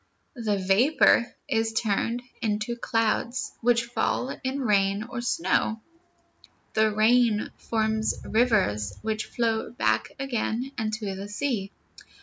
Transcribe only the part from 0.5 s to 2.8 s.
vapor is turned into